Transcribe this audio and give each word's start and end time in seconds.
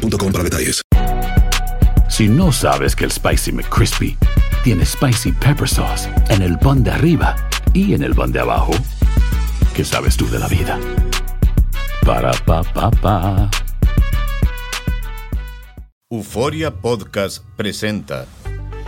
boostmobile.com 0.00 0.32
para 0.32 0.44
detalles. 0.44 0.82
Si 2.08 2.28
no 2.28 2.52
sabes 2.52 2.96
que 2.96 3.04
el 3.04 3.12
Spicy 3.12 3.52
McCrispy 3.52 4.16
tiene 4.64 4.84
Spicy 4.84 5.32
Pepper 5.32 5.68
Sauce 5.68 6.08
en 6.28 6.42
el 6.42 6.58
pan 6.58 6.82
de 6.82 6.90
arriba 6.90 7.36
y 7.72 7.94
en 7.94 8.02
el 8.02 8.14
pan 8.14 8.32
de 8.32 8.40
abajo, 8.40 8.72
¿qué 9.74 9.84
sabes 9.84 10.16
tú 10.16 10.28
de 10.28 10.38
la 10.38 10.48
vida? 10.48 10.78
Para, 12.04 12.32
pa, 12.44 12.62
pa, 12.62 12.90
pa. 12.90 13.50
Euforia 16.10 16.74
Podcast 16.74 17.44
presenta 17.56 18.26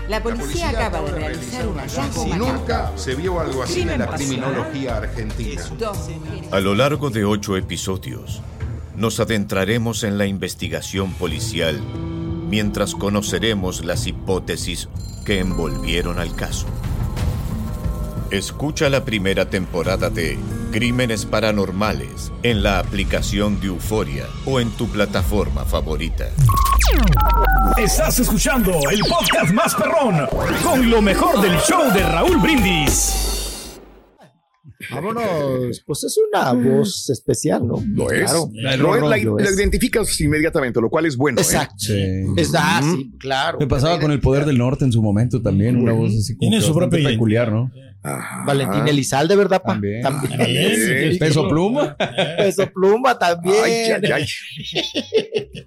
La 0.08 0.20
policía 0.20 0.70
acaba 0.70 1.00
de 1.02 1.12
realizar 1.12 1.68
un 1.68 1.78
hallazgo 1.78 2.24
Si 2.24 2.32
nunca 2.32 2.92
se 2.96 3.14
vio 3.14 3.38
algo 3.38 3.62
así 3.62 3.82
en 3.82 4.00
la 4.00 4.08
criminología 4.08 4.96
argentina. 4.96 5.62
A 6.50 6.58
lo 6.58 6.74
largo 6.74 7.10
de 7.10 7.24
ocho 7.24 7.56
episodios, 7.56 8.42
nos 9.02 9.18
adentraremos 9.18 10.04
en 10.04 10.16
la 10.16 10.26
investigación 10.26 11.12
policial 11.14 11.82
mientras 12.48 12.94
conoceremos 12.94 13.84
las 13.84 14.06
hipótesis 14.06 14.88
que 15.24 15.40
envolvieron 15.40 16.20
al 16.20 16.36
caso. 16.36 16.68
Escucha 18.30 18.88
la 18.90 19.04
primera 19.04 19.50
temporada 19.50 20.08
de 20.08 20.38
Crímenes 20.70 21.26
Paranormales 21.26 22.30
en 22.44 22.62
la 22.62 22.78
aplicación 22.78 23.60
de 23.60 23.66
Euforia 23.66 24.26
o 24.46 24.60
en 24.60 24.70
tu 24.70 24.88
plataforma 24.88 25.64
favorita. 25.64 26.28
Estás 27.76 28.20
escuchando 28.20 28.70
el 28.88 29.00
podcast 29.00 29.52
más 29.52 29.74
perrón 29.74 30.28
con 30.62 30.88
lo 30.88 31.02
mejor 31.02 31.40
del 31.40 31.58
show 31.58 31.92
de 31.92 32.04
Raúl 32.04 32.38
Brindis. 32.38 33.31
Vámonos, 34.94 35.80
pues 35.86 36.04
es 36.04 36.16
una 36.32 36.52
voz 36.52 37.10
especial, 37.10 37.66
¿no? 37.66 37.82
Lo 37.94 38.10
es. 38.10 38.30
Claro, 38.30 38.50
Lo 38.52 38.94
es, 38.94 39.02
la, 39.02 39.16
lo 39.18 39.38
la 39.38 39.44
es. 39.48 39.58
identificas 39.58 40.20
inmediatamente, 40.20 40.80
lo 40.80 40.88
cual 40.90 41.06
es 41.06 41.16
bueno. 41.16 41.38
¿eh? 41.40 41.42
Exacto. 41.42 41.74
Ah, 42.56 42.80
sí, 42.82 43.10
claro. 43.18 43.58
Me 43.58 43.66
pasaba 43.66 43.98
con 43.98 44.10
el 44.12 44.20
poder 44.20 44.44
del 44.44 44.58
norte 44.58 44.84
en 44.84 44.92
su 44.92 45.02
momento 45.02 45.40
también, 45.40 45.76
una 45.76 45.92
voz 45.92 46.12
así 46.14 46.36
como 46.36 46.50
Tiene 46.50 46.60
su 46.60 46.74
propia 46.74 47.02
peculiar, 47.08 47.50
¿no? 47.52 47.70
Ajá. 48.04 48.42
Valentín 48.44 48.88
Elizalde, 48.88 49.36
¿verdad, 49.36 49.62
pa? 49.62 49.74
También. 49.74 50.02
Sí. 51.12 51.18
Peso 51.20 51.48
pluma. 51.48 51.96
Peso 52.36 52.68
pluma 52.72 53.16
también. 53.16 53.54
Ay, 53.64 53.72
ay, 54.02 54.10
ay. 54.12 54.26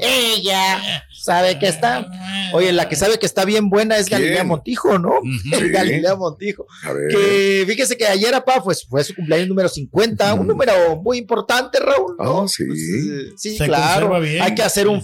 Ella 0.00 1.04
sabe 1.26 1.58
que 1.58 1.68
está. 1.68 2.08
Oye, 2.52 2.72
la 2.72 2.88
que 2.88 2.96
sabe 2.96 3.18
que 3.18 3.26
está 3.26 3.44
bien 3.44 3.68
buena 3.68 3.98
es 3.98 4.06
¿Quién? 4.06 4.20
Galilea 4.20 4.44
Montijo, 4.44 4.98
¿no? 4.98 5.20
Sí. 5.42 5.68
Galilea 5.70 6.14
Montijo. 6.14 6.66
A 6.84 6.92
ver. 6.92 7.08
Que 7.08 7.64
fíjese 7.66 7.96
que 7.96 8.06
ayer, 8.06 8.32
pa, 8.44 8.62
pues 8.62 8.86
fue 8.88 9.04
su 9.04 9.14
cumpleaños 9.14 9.48
número 9.48 9.68
50, 9.68 10.34
un 10.34 10.46
número 10.46 10.96
muy 11.02 11.18
importante, 11.18 11.78
Raúl. 11.80 12.16
¿no? 12.18 12.42
Ah, 12.42 12.48
sí. 12.48 12.64
Pues, 12.64 12.78
eh, 12.80 13.32
sí, 13.36 13.56
Se 13.56 13.64
claro. 13.66 14.20
bien. 14.20 14.42
Hay 14.42 14.54
que 14.54 14.62
hacer 14.62 14.88
un 14.88 15.02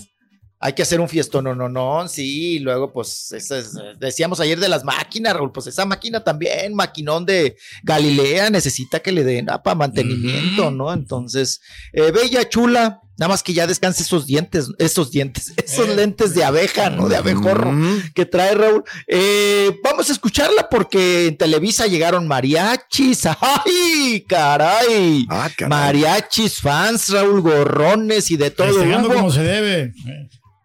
hay 0.65 0.75
que 0.75 0.83
hacer 0.83 1.00
un 1.00 1.09
fiestón, 1.09 1.43
no, 1.43 1.56
no, 1.56 1.69
no, 1.69 2.06
sí, 2.06 2.55
y 2.55 2.59
luego 2.61 2.93
pues 2.93 3.33
eso 3.33 3.56
es, 3.56 3.77
decíamos 3.98 4.39
ayer 4.39 4.61
de 4.61 4.69
las 4.69 4.84
máquinas, 4.84 5.34
Raúl, 5.34 5.50
pues 5.50 5.67
esa 5.67 5.84
máquina 5.84 6.23
también, 6.23 6.73
maquinón 6.73 7.27
de 7.27 7.56
Galilea, 7.83 8.49
necesita 8.49 9.00
que 9.00 9.10
le 9.10 9.25
den 9.25 9.47
para 9.47 9.75
mantenimiento, 9.75 10.71
¿no? 10.71 10.93
Entonces, 10.93 11.60
eh, 11.93 12.12
bella, 12.12 12.49
chula, 12.49 13.02
nada 13.19 13.28
más 13.28 13.43
que 13.43 13.53
ya 13.53 13.67
descanse 13.67 14.03
esos 14.03 14.27
dientes, 14.27 14.69
esos 14.78 15.11
dientes, 15.11 15.53
esos 15.65 15.89
Eh. 15.89 15.97
lentes 15.97 16.34
de 16.34 16.45
abeja, 16.45 16.91
¿no? 16.91 17.09
De 17.09 17.17
abejorro 17.17 17.73
Mm. 17.73 18.12
que 18.15 18.27
trae 18.27 18.55
Raúl. 18.55 18.83
Eh, 19.06 19.71
vamos 19.84 20.09
a 20.09 20.12
escucharla 20.12 20.69
porque 20.71 21.27
en 21.28 21.37
Televisa 21.37 21.87
llegaron 21.87 22.27
mariachis. 22.27 23.22
¡Ay, 23.41 24.25
caray! 24.28 25.27
Ah, 25.28 25.51
caray. 25.56 25.69
Mariachis, 25.71 26.61
fans, 26.61 27.09
Raúl, 27.11 27.41
gorrones 27.43 28.31
y 28.31 28.37
de 28.37 28.51
todo. 28.51 28.83
Como 29.09 29.31
se 29.31 29.43
debe. 29.43 29.93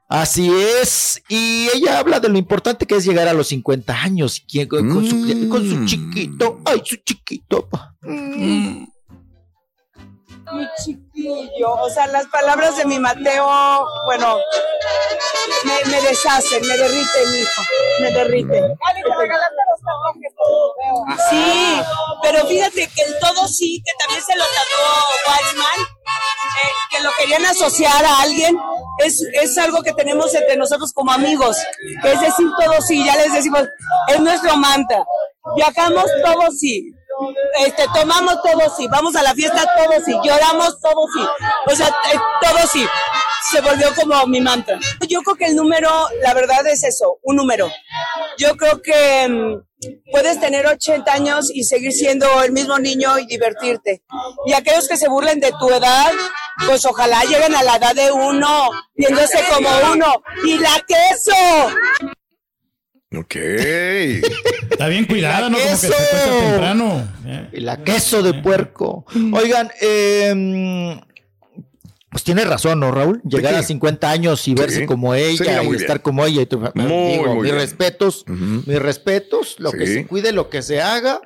Así 0.10 0.50
es. 0.82 1.22
Y 1.28 1.68
ella 1.76 2.00
habla 2.00 2.22
de 2.22 2.30
lo 2.30 2.38
importante 2.38 2.86
que 2.86 2.96
es 2.96 3.04
llegar 3.06 3.28
a 3.28 3.34
los 3.34 3.48
50 3.50 3.94
años 4.04 4.42
con, 4.70 5.06
su, 5.10 5.16
Mm. 5.18 5.50
con 5.50 5.70
su 5.70 5.86
chiquito. 5.86 6.62
Ay, 6.64 6.82
su 6.86 6.96
chiquito. 6.98 7.68
Mm. 8.04 8.86
Mi 10.54 10.68
chiquillo. 10.84 11.74
O 11.74 11.90
sea, 11.90 12.08
las 12.08 12.26
palabras 12.28 12.78
de 12.78 12.86
mi 12.86 13.00
Mateo, 13.00 13.86
bueno, 14.06 14.38
me, 15.66 15.92
me 15.92 16.02
deshacen, 16.02 16.62
me 16.68 16.78
derriten, 16.78 17.36
hijo, 17.36 17.62
me 18.02 18.12
derriten. 18.12 18.78
Sí, 21.30 21.82
pero 22.22 22.46
fíjate 22.46 22.88
que 22.88 23.02
el 23.04 23.20
todo 23.20 23.48
sí, 23.48 23.82
que 23.86 23.92
también 24.00 24.24
se 24.24 24.36
lo 24.36 24.44
trató 24.44 25.28
Watchman, 25.28 25.82
eh, 25.82 26.70
que 26.92 27.04
lo 27.04 27.10
querían 27.18 27.46
asociar 27.46 28.06
a 28.06 28.22
alguien, 28.22 28.58
es, 29.00 29.22
es 29.42 29.58
algo 29.58 29.82
que 29.82 29.94
tenemos 29.94 30.34
entre 30.34 30.58
nosotros 30.58 30.92
como 30.94 31.12
amigos, 31.12 31.58
es 32.04 32.22
decir 32.22 32.48
todo 32.64 32.82
sí, 32.82 33.06
ya 33.06 33.16
les 33.16 33.34
decimos, 33.34 33.64
es 34.08 34.20
nuestro 34.20 34.56
mantra. 34.58 35.04
Viajamos 35.56 36.06
todo 36.24 36.52
sí, 36.52 36.92
este, 37.66 37.86
tomamos 37.94 38.36
todo 38.44 38.76
sí, 38.76 38.88
vamos 38.88 39.16
a 39.16 39.24
la 39.24 39.34
fiesta 39.34 39.64
todo 39.76 39.94
sí, 40.06 40.14
lloramos 40.24 40.80
todo 40.82 41.06
sí, 41.14 41.28
o 41.72 41.76
sea, 41.76 41.88
eh, 41.88 42.20
todo 42.42 42.68
sí. 42.68 42.86
Se 43.52 43.62
volvió 43.62 43.94
como 43.96 44.26
mi 44.28 44.42
mantra. 44.42 44.78
Yo 45.08 45.22
creo 45.22 45.38
que 45.38 45.46
el 45.46 45.56
número, 45.56 45.90
la 46.22 46.34
verdad 46.34 46.68
es 46.68 46.84
eso, 46.84 47.20
un 47.24 47.38
número. 47.38 47.72
Yo 48.38 48.58
creo 48.58 48.82
que 48.82 49.28
mm, 49.30 50.12
puedes 50.12 50.40
tener 50.40 50.66
80 50.66 51.14
años 51.14 51.50
y 51.54 51.64
seguir 51.64 51.94
siendo 51.94 52.44
el 52.44 52.52
mismo 52.52 52.78
niño 52.80 53.18
y 53.20 53.26
divertirte. 53.26 54.04
Y 54.46 54.54
aquellos 54.54 54.88
que 54.88 54.98
se 54.98 55.08
burlen 55.08 55.40
de 55.40 55.54
tu 55.60 55.70
edad, 55.70 56.12
pues 56.66 56.86
ojalá 56.86 57.24
lleguen 57.24 57.56
a 57.56 57.64
la 57.64 57.78
edad 57.78 57.96
de 57.96 58.12
uno, 58.12 58.70
viéndose 58.96 59.40
como 59.54 59.70
uno. 59.94 60.24
¡Y 60.44 60.58
la 60.58 60.84
queso! 60.86 61.76
Ok. 63.18 63.36
Está 64.72 64.88
bien 64.88 65.06
cuidada, 65.06 65.50
¿no? 65.50 65.58
Como 65.58 65.70
que 65.70 65.76
se 65.76 65.88
queso. 65.88 66.00
cuesta 66.00 66.40
temprano. 66.40 67.08
Y 67.52 67.60
la 67.62 67.84
queso 67.84 68.22
de 68.24 68.34
puerco. 68.36 69.06
Oigan, 69.34 69.72
eh, 69.82 71.00
pues 72.10 72.24
tiene 72.24 72.46
razón, 72.46 72.80
¿no, 72.80 72.92
Raúl? 72.92 73.22
Llegar 73.24 73.56
a 73.56 73.64
50 73.64 74.10
años 74.10 74.48
y 74.48 74.54
verse 74.54 74.86
como 74.86 75.14
ella 75.14 75.62
y 75.64 75.76
estar 75.76 75.98
bien. 75.98 76.02
como 76.04 76.26
ella. 76.26 76.42
Y 76.42 76.46
tu, 76.46 76.60
Muy, 76.60 77.12
digo, 77.12 77.26
muy 77.26 77.34
mis 77.36 77.44
bien. 77.44 77.56
respetos, 77.56 78.24
mis 78.28 78.80
respetos, 78.80 79.56
lo 79.60 79.72
que 79.72 79.86
se 79.88 80.08
cuide, 80.08 80.32
lo 80.32 80.50
que 80.50 80.62
se 80.62 80.82
haga. 80.82 81.22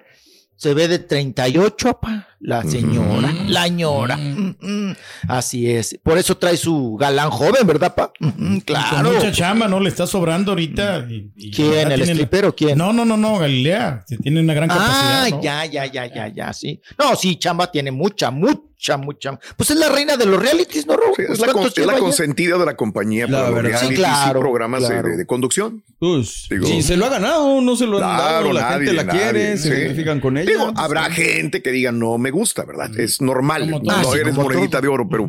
Se 0.55 0.73
ve 0.75 0.87
de 0.87 0.99
38, 0.99 1.89
apa, 1.89 2.27
la 2.43 2.63
señora, 2.63 3.31
la 3.47 3.67
ñora. 3.67 4.17
Mm, 4.17 4.55
mm. 4.59 4.95
Así 5.27 5.69
es. 5.69 5.99
Por 6.03 6.17
eso 6.17 6.35
trae 6.37 6.57
su 6.57 6.95
galán 6.99 7.29
joven, 7.29 7.67
¿verdad, 7.67 7.93
pa? 7.93 8.11
Mm, 8.19 8.27
mm, 8.27 8.33
Con 8.35 8.59
claro. 8.61 9.11
mucha 9.13 9.31
chamba, 9.31 9.67
¿no? 9.67 9.79
Le 9.79 9.89
está 9.89 10.07
sobrando 10.07 10.51
ahorita. 10.51 11.05
y- 11.09 11.31
y 11.35 11.51
¿Quién? 11.51 11.91
¿El 11.91 12.01
stripero? 12.03 12.55
¿Quién? 12.55 12.77
No, 12.77 12.91
no, 12.93 13.05
no, 13.05 13.15
no, 13.17 13.37
Galilea. 13.39 14.03
Tiene 14.23 14.39
una 14.41 14.53
gran 14.53 14.69
capacidad. 14.69 15.23
Ah, 15.25 15.29
¿no? 15.29 15.41
ya, 15.41 15.65
ya, 15.65 15.85
ya, 15.85 16.05
ya, 16.07 16.27
ya, 16.29 16.53
sí. 16.53 16.81
No, 16.97 17.15
sí, 17.15 17.35
Chamba 17.37 17.71
tiene 17.71 17.91
mucha, 17.91 18.31
mucha, 18.31 18.97
mucha. 18.97 19.39
Pues 19.55 19.69
es 19.69 19.77
la 19.77 19.89
reina 19.89 20.17
de 20.17 20.25
los 20.25 20.41
realities, 20.41 20.87
¿no, 20.87 20.97
Raúl? 20.97 21.13
Sí, 21.15 21.23
Pues 21.27 21.39
es, 21.39 21.45
la, 21.45 21.53
con- 21.53 21.61
¿cuántos 21.61 21.77
es 21.77 21.85
la 21.85 21.97
consentida 21.99 22.57
de 22.57 22.65
la 22.65 22.75
compañía 22.75 23.27
La 23.27 23.51
para 23.51 23.61
los 23.69 23.79
Sí, 23.81 23.93
claro, 23.93 24.39
y 24.39 24.41
programas 24.41 24.81
de- 24.81 24.87
claro. 24.87 25.09
de, 25.09 25.17
de 25.17 25.25
conducción. 25.27 25.83
Pues, 25.99 26.47
Digo- 26.49 26.65
sí, 26.65 26.81
se 26.81 26.97
lo 26.97 27.05
ha 27.05 27.09
ganado, 27.09 27.61
no 27.61 27.75
se 27.75 27.85
lo 27.85 27.97
han 27.97 28.03
Claro, 28.15 28.23
dado, 28.47 28.53
la 28.53 28.61
nadie, 28.61 28.87
gente 28.87 28.93
la 28.93 29.05
quiere, 29.11 29.57
se 29.59 29.67
identifican 29.67 30.19
con 30.19 30.35
ella. 30.37 30.49
Digo, 30.49 30.71
habrá 30.75 31.11
gente 31.11 31.61
que 31.61 31.71
diga 31.71 31.91
no 31.91 32.17
me 32.17 32.30
gusta, 32.31 32.65
¿verdad? 32.65 32.97
Es 32.99 33.21
normal. 33.21 33.63
Como 33.69 33.79
No, 33.79 34.01
todo. 34.01 34.11
Ah, 34.13 34.17
eres 34.17 34.35
monedita 34.35 34.79
todo. 34.79 34.81
de 34.81 34.87
oro, 34.87 35.07
pero 35.09 35.27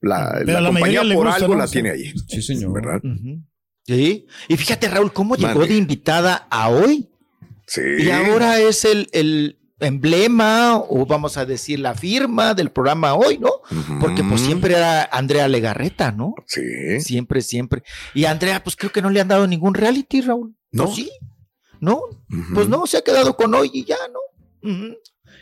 la, 0.00 0.32
Pero 0.38 0.52
la 0.52 0.58
a 0.58 0.60
la 0.60 0.68
compañía 0.68 1.00
por 1.00 1.14
gusta, 1.26 1.34
algo 1.34 1.54
¿no? 1.54 1.60
la 1.60 1.66
tiene 1.68 1.90
ahí. 1.90 2.12
Sí, 2.28 2.40
señor. 2.42 2.72
¿Verdad? 2.72 3.00
Sí. 3.86 4.26
Y 4.48 4.56
fíjate, 4.56 4.88
Raúl, 4.88 5.12
cómo 5.12 5.34
llegó 5.36 5.66
de 5.66 5.76
invitada 5.76 6.46
a 6.50 6.68
hoy. 6.68 7.08
Sí. 7.66 7.80
Y 8.00 8.10
ahora 8.10 8.60
es 8.60 8.84
el, 8.84 9.08
el 9.12 9.58
emblema, 9.80 10.76
o 10.78 11.06
vamos 11.06 11.36
a 11.36 11.44
decir 11.46 11.80
la 11.80 11.94
firma 11.94 12.54
del 12.54 12.70
programa 12.70 13.14
hoy, 13.14 13.38
¿no? 13.38 13.50
Porque 14.00 14.22
pues 14.22 14.40
siempre 14.40 14.74
era 14.76 15.04
Andrea 15.04 15.48
Legarreta, 15.48 16.12
¿no? 16.12 16.34
Sí. 16.46 17.00
Siempre, 17.00 17.40
siempre. 17.40 17.82
Y 18.14 18.24
Andrea, 18.26 18.62
pues 18.62 18.76
creo 18.76 18.92
que 18.92 19.02
no 19.02 19.10
le 19.10 19.20
han 19.20 19.28
dado 19.28 19.46
ningún 19.46 19.74
reality, 19.74 20.20
Raúl. 20.20 20.54
¿No? 20.70 20.84
¿O 20.84 20.94
sí? 20.94 21.10
¿No? 21.80 22.00
Pues 22.54 22.68
no, 22.68 22.86
se 22.86 22.98
ha 22.98 23.02
quedado 23.02 23.36
con 23.36 23.52
hoy 23.54 23.70
y 23.74 23.84
ya, 23.84 23.96
¿no? 24.12 24.70
Ujú. 24.70 24.94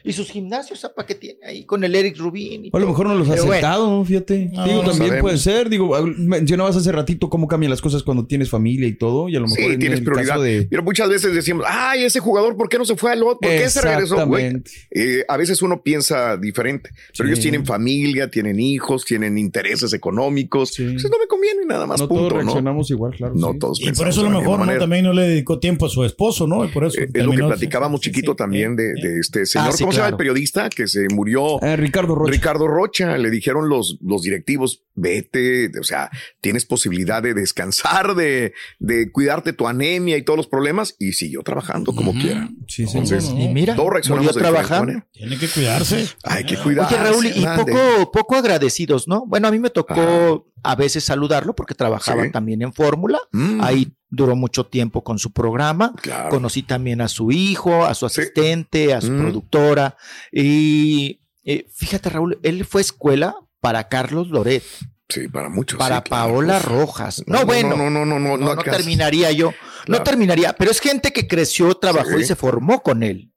Y 0.04 0.12
sus 0.12 0.30
gimnasios, 0.30 0.84
apa, 0.84 1.04
que 1.06 1.14
tiene 1.14 1.38
ahí 1.46 1.64
con 1.64 1.84
el 1.84 1.94
Eric 1.94 2.16
Rubin. 2.18 2.66
y 2.66 2.70
O 2.72 2.76
a 2.76 2.80
lo 2.80 2.86
mejor 2.88 3.06
no 3.08 3.14
los 3.14 3.28
ha 3.28 3.32
Pero 3.32 3.44
bueno, 3.44 3.52
aceptado, 3.66 4.04
fíjate. 4.04 4.50
No, 4.52 4.64
Digo, 4.64 4.82
no 4.82 4.88
también 4.90 5.08
sabemos. 5.08 5.20
puede 5.20 5.38
ser. 5.38 5.68
Digo, 5.68 5.94
ah, 5.94 6.02
mencionabas 6.16 6.76
hace 6.76 6.90
ratito 6.92 7.28
cómo 7.28 7.46
cambian 7.48 7.70
las 7.70 7.80
cosas 7.80 8.02
cuando 8.02 8.26
tienes 8.26 8.48
familia 8.50 8.86
y 8.88 8.94
todo. 8.94 9.28
Y 9.28 9.36
a 9.36 9.40
lo 9.40 9.46
mejor 9.46 9.58
Sí, 9.58 9.72
en 9.72 9.78
tienes 9.78 9.98
el 9.98 10.04
prioridad. 10.04 10.28
caso 10.34 10.42
de... 10.42 10.66
Pero 10.70 10.82
muchas 10.82 11.08
veces 11.08 11.34
decimos, 11.34 11.64
ay, 11.68 12.04
ese 12.04 12.20
jugador, 12.20 12.56
¿por 12.56 12.68
qué 12.68 12.78
no 12.78 12.84
se 12.84 12.96
fue 12.96 13.12
al 13.12 13.22
otro? 13.22 13.38
¿Por 13.40 13.50
qué 13.50 13.68
se 13.68 13.80
regresó? 13.82 14.26
Güey, 14.26 14.62
eh, 14.90 15.24
a 15.28 15.36
veces 15.36 15.60
uno 15.62 15.82
piensa 15.82 16.36
diferente, 16.36 16.90
pero 17.16 17.26
Sí. 17.26 17.32
ellos 17.32 17.40
tienen 17.40 17.66
familia, 17.66 18.30
tienen 18.30 18.58
hijos, 18.60 19.04
tienen 19.04 19.36
intereses 19.38 19.92
económicos. 19.92 20.70
Sí. 20.74 20.82
Entonces 20.82 21.10
no 21.10 21.18
me 21.18 21.26
conviene 21.26 21.64
nada 21.66 21.86
más, 21.86 22.00
No 22.00 22.08
todos 22.08 22.20
punto, 22.20 22.34
¿no? 22.36 22.40
reaccionamos 22.42 22.90
igual, 22.90 23.14
claro. 23.16 23.34
No 23.36 23.52
sí. 23.52 23.58
todos 23.58 23.80
Y 23.80 23.92
por 23.92 24.08
eso 24.08 24.20
a 24.20 24.24
lo 24.30 24.38
mejor, 24.40 24.64
¿no? 24.66 24.78
También 24.78 25.04
no 25.04 25.12
le 25.12 25.22
dedicó 25.22 25.58
tiempo 25.58 25.86
a 25.86 25.88
su 25.88 26.04
esposo, 26.04 26.46
¿no? 26.46 26.64
Y 26.64 26.68
por 26.68 26.84
eso. 26.84 27.00
Eh, 27.00 27.08
es 27.12 27.24
lo 27.24 27.32
que 27.32 27.38
platicábamos 27.38 28.00
Sí, 28.00 28.10
chiquito 28.10 28.32
sí, 28.32 28.36
también 28.36 28.76
de, 28.76 28.94
de 28.94 29.18
este 29.20 29.44
señor. 29.46 29.68
Ah, 29.90 29.92
sí, 29.92 29.92
¿Cómo 29.92 29.92
se 29.92 29.98
llama 29.98 30.08
el 30.08 30.16
periodista 30.16 30.70
que 30.70 30.86
se 30.86 31.06
murió? 31.12 31.62
Eh, 31.62 31.76
Ricardo 31.76 32.14
Rocha. 32.14 32.32
Ricardo 32.32 32.68
Rocha, 32.68 33.18
le 33.18 33.30
dijeron 33.30 33.68
los, 33.68 33.98
los 34.00 34.22
directivos, 34.22 34.84
vete, 34.94 35.70
o 35.78 35.84
sea, 35.84 36.10
tienes 36.40 36.66
posibilidad 36.66 37.22
de 37.22 37.34
descansar, 37.34 38.14
de, 38.14 38.52
de 38.78 39.10
cuidarte 39.10 39.52
tu 39.52 39.66
anemia 39.66 40.16
y 40.16 40.22
todos 40.22 40.36
los 40.36 40.46
problemas, 40.46 40.96
y 40.98 41.12
siguió 41.12 41.42
trabajando 41.42 41.94
como 41.94 42.12
quiera. 42.12 42.48
Sí, 42.66 42.86
sí. 42.86 42.98
Entonces, 42.98 43.30
Y 43.30 43.48
mira, 43.48 43.74
todos 43.76 43.90
reaccionamos 43.92 44.34
de. 44.34 45.02
Tiene 45.12 45.38
que 45.38 45.48
cuidarse. 45.48 46.08
Hay 46.24 46.44
que 46.44 46.56
cuidar. 46.56 46.86
Oye, 46.86 46.96
Raúl, 46.96 47.26
y 47.26 47.44
poco, 47.56 48.12
poco 48.12 48.36
agradecidos, 48.36 49.08
¿no? 49.08 49.24
Bueno, 49.26 49.48
a 49.48 49.50
mí 49.50 49.58
me 49.58 49.70
tocó 49.70 50.49
a 50.62 50.74
veces 50.74 51.04
saludarlo 51.04 51.54
porque 51.54 51.74
trabajaba 51.74 52.24
Sí. 52.24 52.30
también 52.30 52.62
en 52.62 52.72
Fórmula. 52.72 53.18
Mm. 53.32 53.60
Ahí 53.62 53.92
duró 54.08 54.34
mucho 54.36 54.66
tiempo 54.66 55.02
con 55.04 55.18
su 55.18 55.32
programa. 55.32 55.94
Claro. 56.02 56.30
Conocí 56.30 56.62
también 56.62 57.00
a 57.00 57.08
su 57.08 57.30
hijo, 57.30 57.84
a 57.84 57.94
su 57.94 58.08
Sí. 58.08 58.20
asistente, 58.22 58.92
a 58.94 59.00
su 59.00 59.10
Mm. 59.12 59.18
productora. 59.20 59.96
Y 60.32 61.20
eh, 61.44 61.66
fíjate, 61.74 62.10
Raúl, 62.10 62.38
él 62.42 62.64
fue 62.64 62.80
escuela 62.80 63.34
para 63.60 63.88
Carlos 63.88 64.28
Loret, 64.28 64.62
Sí, 65.08 65.26
para 65.28 65.48
muchos. 65.48 65.78
para 65.78 65.96
sí, 65.98 66.02
claro. 66.04 66.24
Paola 66.28 66.56
Uf. 66.58 66.64
Rojas. 66.64 67.22
No, 67.26 67.34
No, 67.34 67.40
no, 67.40 67.46
bueno. 67.46 67.76
no, 67.76 67.90
no, 67.90 68.04
no, 68.04 68.18
no, 68.18 68.36
no, 68.36 68.54
no 68.54 68.62
terminaría 68.62 69.32
yo. 69.32 69.52
No 69.88 70.02
terminaría, 70.02 70.52
pero 70.52 70.70
es 70.70 70.80
gente 70.80 71.12
que 71.12 71.26
creció, 71.26 71.74
trabajó 71.76 72.10
Sí. 72.18 72.22
y 72.22 72.24
se 72.24 72.36
formó 72.36 72.82
con 72.82 73.02
él. 73.02 73.32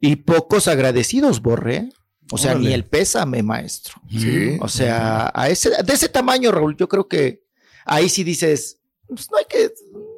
Y 0.00 0.16
pocos 0.16 0.68
agradecidos, 0.68 1.40
Borré. 1.40 1.88
O 2.34 2.38
sea, 2.38 2.50
Órale. 2.52 2.68
ni 2.68 2.74
el 2.74 2.84
pésame, 2.84 3.42
maestro. 3.42 3.94
Sí. 4.10 4.56
O 4.60 4.66
sea, 4.68 5.30
a 5.32 5.48
ese, 5.48 5.70
de 5.82 5.92
ese 5.92 6.08
tamaño, 6.08 6.50
Raúl, 6.50 6.76
yo 6.76 6.88
creo 6.88 7.06
que 7.06 7.42
ahí 7.84 8.08
sí 8.08 8.24
dices, 8.24 8.78
pues 9.06 9.30
no 9.30 9.38
hay 9.38 9.44
que, 9.48 9.70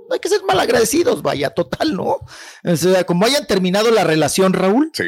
no 0.08 0.14
hay 0.14 0.18
que 0.20 0.28
ser 0.30 0.40
malagradecidos, 0.48 1.20
vaya, 1.20 1.50
total, 1.50 1.94
¿no? 1.94 2.18
O 2.64 2.76
sea, 2.76 3.04
como 3.04 3.26
hayan 3.26 3.46
terminado 3.46 3.90
la 3.90 4.04
relación, 4.04 4.52
Raúl, 4.54 4.90
Sí. 4.94 5.04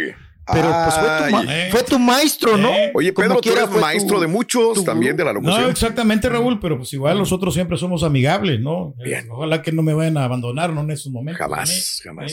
pero 0.53 0.69
pues 0.85 0.95
fue 0.97 1.31
tu. 1.31 1.51
Eh. 1.51 1.69
fue 1.71 1.83
tu 1.85 1.99
maestro, 1.99 2.57
¿no? 2.59 2.69
Eh. 2.75 2.91
Oye, 2.95 3.15
Como 3.15 3.25
Pedro, 3.29 3.35
tú 3.37 3.41
quiera 3.43 3.59
eres 3.61 3.71
fue 3.71 3.81
maestro 3.81 4.17
tu- 4.17 4.21
de 4.21 4.27
muchos, 4.27 4.75
tu 4.75 4.85
también 4.85 5.17
de 5.17 5.25
la 5.25 5.33
locución. 5.33 5.63
No, 5.63 5.69
exactamente, 5.69 6.29
Raúl, 6.29 6.61
pero 6.61 6.77
pues 6.77 6.93
igual 6.93 7.17
nosotros 7.17 7.55
siempre 7.55 7.79
somos 7.79 8.03
amigables, 8.03 8.61
¿no? 8.61 8.93
Bien. 9.03 9.29
Ojalá 9.31 9.63
que 9.63 9.73
no 9.73 9.83
me 9.83 9.95
vayan 9.95 10.19
a 10.19 10.25
abandonar, 10.25 10.73
¿no? 10.75 10.83
En 10.83 10.91
esos 10.91 11.11
momentos. 11.11 11.39
Jamás, 11.41 11.71
¿eh? 11.71 12.03
jamás. 12.05 12.33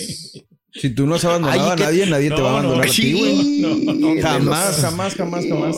Eh. 0.75 0.79
Si 0.81 0.89
tú 0.89 1.07
no 1.07 1.15
has 1.15 1.23
abandonado 1.23 1.63
Ay, 1.63 1.69
a 1.71 1.75
nadie, 1.85 2.05
nadie 2.05 2.29
te 2.29 2.41
va 2.41 2.59
a 2.59 2.61
No, 2.61 2.67
no, 2.69 2.75
abandonar 2.75 2.87
a 2.87 2.91
ti, 2.91 3.13
güey. 3.13 3.35
Sí, 3.37 3.61
No, 3.61 4.21
Jamás, 4.21 4.81
jamás, 4.81 5.15
jamás, 5.15 5.45
jamás. 5.47 5.75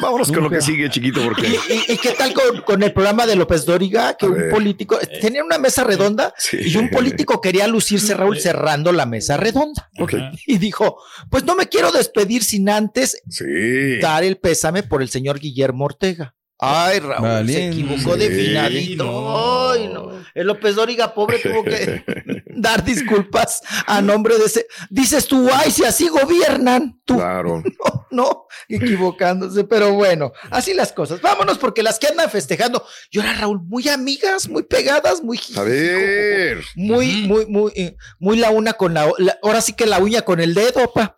Vámonos 0.00 0.30
con 0.30 0.44
lo 0.44 0.50
que 0.50 0.60
sigue, 0.60 0.88
chiquito, 0.90 1.20
porque. 1.24 1.48
¿Y, 1.48 1.92
y 1.92 1.96
qué 1.98 2.10
tal 2.12 2.32
con, 2.32 2.62
con 2.62 2.82
el 2.82 2.92
programa 2.92 3.26
de 3.26 3.36
López 3.36 3.64
Dóriga? 3.64 4.14
Que 4.16 4.26
A 4.26 4.28
un 4.28 4.34
ver. 4.36 4.50
político 4.50 4.98
tenía 5.20 5.42
una 5.44 5.58
mesa 5.58 5.84
redonda 5.84 6.32
Sí. 6.38 6.58
y 6.66 6.76
un 6.76 6.88
político 6.90 7.40
quería 7.40 7.66
lucirse, 7.66 8.14
Raúl, 8.14 8.38
cerrando 8.38 8.92
la 8.92 9.06
mesa 9.06 9.36
redonda. 9.36 9.90
Y 10.46 10.58
dijo: 10.58 10.98
Pues 11.30 11.44
no 11.44 11.56
me 11.56 11.66
quiero 11.68 11.90
despedir 11.92 12.44
sin 12.44 12.68
antes 12.68 13.20
Sí. 13.28 13.98
dar 14.00 14.22
el 14.24 14.36
pésame 14.38 14.82
por 14.82 15.02
el 15.02 15.08
señor 15.08 15.40
Guillermo 15.40 15.84
Ortega. 15.86 16.34
Ay, 16.60 16.98
Raúl, 16.98 17.46
se 17.48 17.68
equivocó 17.68 18.16
de 18.16 18.28
Sí, 18.28 18.46
finadito. 18.46 19.04
no. 19.04 19.70
Ay, 19.70 19.88
no. 19.88 20.08
El 20.34 20.46
López 20.48 20.74
Dóriga, 20.74 21.14
pobre, 21.14 21.38
tuvo 21.38 21.62
que 21.64 22.02
dar 22.56 22.84
disculpas 22.84 23.60
a 23.86 24.00
nombre 24.02 24.36
de 24.38 24.44
ese. 24.46 24.66
Dices 24.90 25.26
tú, 25.28 25.48
ay, 25.52 25.70
si 25.70 25.84
así 25.84 26.08
gobiernan. 26.08 27.00
Tú, 27.04 27.16
Claro. 27.16 27.62
no, 27.84 28.06
no, 28.10 28.46
equivocándose, 28.68 29.64
pero 29.64 29.92
bueno, 29.94 30.32
así 30.50 30.74
las 30.74 30.92
cosas. 30.92 31.20
Vámonos, 31.20 31.58
porque 31.58 31.82
las 31.84 31.98
que 32.00 32.08
andan 32.08 32.28
festejando, 32.30 32.84
y 33.10 33.18
ahora 33.18 33.34
Raúl, 33.34 33.60
muy 33.62 33.88
amigas, 33.88 34.48
muy 34.48 34.64
pegadas, 34.64 35.22
muy 35.22 35.38
A 35.56 35.62
ver. 35.62 36.62
muy, 36.74 37.22
muy, 37.28 37.46
muy, 37.46 37.72
eh, 37.76 37.96
muy 38.18 38.36
la 38.36 38.50
una 38.50 38.72
con 38.72 38.94
la, 38.94 39.10
la- 39.18 39.38
ahora 39.42 39.60
sí 39.60 39.74
que 39.74 39.86
la 39.86 39.98
uña 40.00 40.22
con 40.22 40.40
el 40.40 40.54
dedo, 40.54 40.92
pa. 40.92 41.16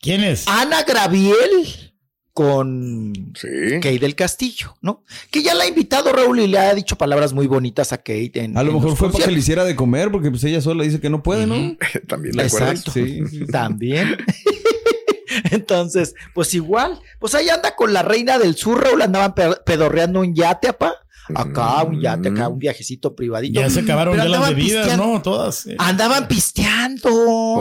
¿Quién 0.00 0.24
es? 0.24 0.48
Ana 0.48 0.82
Graviel 0.82 1.91
con 2.32 3.12
Sí. 3.34 3.48
Kate 3.80 3.98
del 3.98 4.14
Castillo, 4.14 4.74
¿no? 4.80 5.04
Que 5.30 5.42
ya 5.42 5.54
la 5.54 5.64
ha 5.64 5.68
invitado 5.68 6.12
Raúl 6.12 6.40
y 6.40 6.46
le 6.46 6.58
ha 6.58 6.74
dicho 6.74 6.96
palabras 6.96 7.32
muy 7.34 7.46
bonitas 7.46 7.92
a 7.92 7.98
Kate. 7.98 8.30
En, 8.34 8.56
A 8.56 8.62
lo 8.62 8.70
en 8.70 8.76
mejor 8.76 8.96
fue 8.96 9.10
para 9.12 9.26
que 9.26 9.30
le 9.32 9.38
hiciera 9.38 9.64
de 9.64 9.76
comer, 9.76 10.10
porque 10.10 10.30
pues 10.30 10.42
ella 10.44 10.60
sola 10.60 10.84
dice 10.84 11.00
que 11.00 11.10
no 11.10 11.22
puede, 11.22 11.46
¿no? 11.46 11.76
También, 12.08 12.34
¿de 12.36 12.44
acuerdo? 12.44 12.70
Exacto. 12.70 12.90
Sí. 12.92 13.20
También. 13.52 14.16
Entonces, 15.50 16.14
pues 16.34 16.52
igual, 16.54 17.00
pues 17.18 17.34
ahí 17.34 17.48
anda 17.48 17.74
con 17.74 17.92
la 17.92 18.02
reina 18.02 18.38
del 18.38 18.54
sur, 18.56 18.82
Raúl, 18.82 19.02
andaban 19.02 19.34
pe- 19.34 19.56
pedorreando 19.64 20.20
un 20.20 20.34
yate, 20.34 20.68
apa. 20.68 20.94
Acá, 21.34 21.84
un 21.84 22.00
yate, 22.00 22.28
acá, 22.30 22.48
un 22.48 22.58
viajecito 22.58 23.14
privadito. 23.14 23.60
Ya 23.60 23.70
se 23.70 23.80
acabaron 23.80 24.16
ya 24.16 24.24
las 24.24 24.48
bebidas. 24.48 24.96
¿no? 24.98 25.22
Todas. 25.22 25.66
eh. 25.66 25.76
Andaban 25.78 26.26
pisteando, 26.28 27.10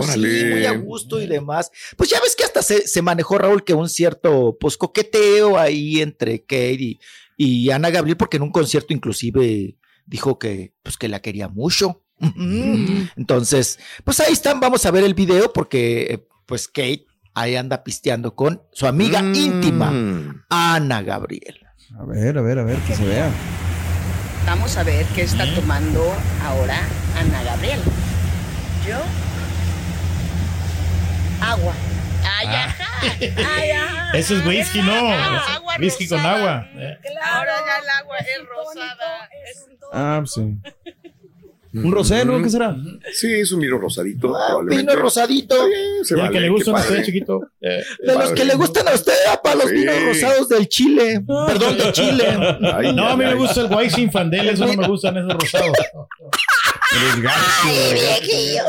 sí, 0.02 0.20
muy 0.50 0.66
a 0.66 0.74
gusto 0.74 1.20
y 1.22 1.28
demás. 1.28 1.72
Pues 1.98 2.10
ya 2.10 2.20
ves 2.22 2.36
que 2.36 2.44
hasta 2.44 2.62
se, 2.62 2.88
se 2.88 3.02
manejó, 3.02 3.38
Raúl, 3.38 3.64
que 3.64 3.74
un 3.74 3.90
cierto, 3.90 4.58
pues, 4.60 4.78
coqueteo 4.78 5.58
ahí 5.58 6.02
entre 6.02 6.42
Kate 6.42 6.74
y, 6.80 7.00
y 7.38 7.70
Ana 7.72 7.90
Gabriel, 7.90 8.18
porque 8.18 8.38
en 8.38 8.44
un 8.44 8.52
concierto 8.52 8.94
inclusive 8.94 9.76
dijo 10.06 10.38
que, 10.40 10.74
pues, 10.84 10.98
que 10.98 11.08
la 11.08 11.22
quería 11.22 11.48
mucho. 11.48 12.04
Ujú. 12.20 13.08
Entonces, 13.18 13.80
pues 14.04 14.20
ahí 14.20 14.32
están, 14.34 14.60
vamos 14.60 14.86
a 14.86 14.92
ver 14.92 15.04
el 15.04 15.16
video 15.16 15.52
porque, 15.52 16.02
eh, 16.12 16.28
pues, 16.46 16.68
Kate 16.68 17.06
ahí 17.34 17.56
anda 17.56 17.84
pisteando 17.84 18.36
con 18.36 18.62
su 18.74 18.86
amiga 18.88 19.22
Mm. 19.22 19.36
íntima, 19.36 20.36
Ana 20.50 21.02
Gabriel. 21.02 21.56
A 22.00 22.06
ver, 22.06 22.38
a 22.38 22.42
ver, 22.42 22.60
a 22.60 22.64
ver, 22.64 22.78
que 22.80 22.96
se 22.96 23.06
vea. 23.06 23.32
Vamos 24.46 24.76
a 24.78 24.84
ver 24.84 25.06
qué 25.16 25.22
está 25.24 25.46
tomando 25.56 26.04
ahora 26.44 26.78
Ana 27.18 27.44
Gabriel. 27.44 27.80
Yo. 28.88 28.98
Agua. 31.52 31.74
Ay, 32.24 32.48
ajá. 32.48 33.02
Ay, 33.58 33.72
ajá. 33.72 34.12
Ese 34.18 34.36
es 34.38 34.46
whisky, 34.46 34.82
¿no? 34.82 34.94
Ah, 34.94 35.56
agua 35.56 35.76
whisky 35.80 36.08
con 36.08 36.20
agua. 36.20 36.68
eh. 36.76 36.98
Ahora 37.24 37.52
ya 37.66 37.78
el 37.84 37.90
agua 38.04 38.18
es 38.20 38.48
rosada. 38.48 39.30
Es 39.50 39.66
un 39.68 39.78
Ah, 39.94 40.18
pues 40.22 40.32
sí. 40.34 40.58
Un 41.74 41.92
rosé, 41.92 42.26
¿no? 42.26 42.42
¿Qué 42.44 42.50
será? 42.50 42.76
Sí, 43.14 43.32
es 43.34 43.52
un 43.54 43.62
vino 43.62 43.78
rosadito. 43.78 44.36
Ah, 44.36 44.58
vino 44.66 44.94
rosadito. 44.96 45.56
Sí, 45.66 46.06
se 46.06 46.16
vale, 46.16 46.32
que 46.32 46.40
le 46.42 46.48
qué 46.48 46.52
gusta 46.52 46.72
a 46.72 46.76
usted, 46.76 47.04
chiquito. 47.04 47.40
eh, 47.62 47.84
De 48.06 48.14
los 48.14 48.32
que 48.34 48.44
le 48.46 48.56
gustan 48.56 48.88
a 48.90 48.92
usted, 48.94 49.14
para 49.42 49.56
los 49.56 49.70
Sí. 49.70 49.76
vinos 49.76 50.04
rosados 50.04 50.50
del 50.50 50.68
Chile. 50.68 51.22
Perdón, 51.48 51.78
de 51.78 51.92
Chile. 51.94 52.28
Ay, 52.76 52.94
No, 52.94 53.06
a 53.08 53.12
ay, 53.12 53.18
mí 53.18 53.24
me 53.24 53.32
ay. 53.32 53.38
gusta 53.38 53.62
el 53.62 53.74
White 53.74 54.02
Infandel, 54.02 54.50
eso 54.50 54.66
no 54.68 54.74
me 54.74 54.88
gustan 54.88 55.18
esos 55.18 55.34
rosados. 55.34 55.78
Eres 56.96 57.22
gacho. 57.22 57.46
Ay, 57.66 57.94
viejillo. 57.94 58.64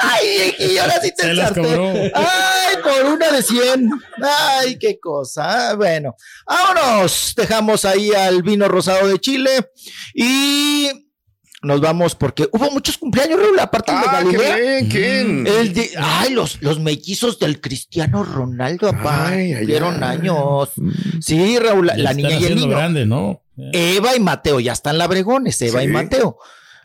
Ay, 0.00 0.26
viejillo, 0.38 0.82
ahora 0.82 1.00
sí 1.02 1.12
te 1.16 1.22
Se 1.22 1.34
las 1.34 1.48
ensarté. 1.56 1.68
cobró. 1.76 1.92
Ay, 2.14 2.76
por 2.82 3.12
una 3.12 3.32
de 3.32 3.42
100. 3.42 3.90
Ay, 4.22 4.78
qué 4.78 4.98
cosa. 5.00 5.74
Bueno, 5.76 6.16
vámonos. 6.46 7.34
Dejamos 7.36 7.84
ahí 7.84 8.12
al 8.12 8.42
vino 8.42 8.66
rosado 8.68 9.06
de 9.08 9.18
Chile 9.20 9.50
y 10.14 10.88
nos 11.62 11.80
vamos 11.80 12.14
porque 12.14 12.48
hubo 12.52 12.70
muchos 12.70 12.98
cumpleaños, 12.98 13.40
Raúl, 13.40 13.58
aparte 13.58 13.90
de 13.92 13.98
Ah, 13.98 14.02
qué 14.20 14.36
Galilea. 14.36 14.56
bien, 14.56 14.88
¿quién? 14.88 15.46
El 15.46 15.72
de- 15.74 15.90
ay, 15.98 16.30
los, 16.32 16.60
los 16.62 16.78
mellizos 16.80 17.38
del 17.38 17.60
Cristiano 17.60 18.22
Ronaldo, 18.24 18.90
papá. 18.92 19.28
Ay. 19.28 19.52
años. 20.02 20.70
Sí, 21.20 21.58
Raúl, 21.58 21.86
la, 21.94 22.12
niña 22.12 22.38
y 22.38 22.44
el 22.44 22.54
niño. 22.56 22.76
grande, 22.76 23.06
¿no? 23.06 23.42
Eva 23.72 24.14
y 24.14 24.20
Mateo, 24.20 24.60
ya 24.60 24.72
están 24.74 24.98
labregones, 24.98 25.60
Eva 25.62 25.82
y 25.82 25.86
Sí. 25.86 25.92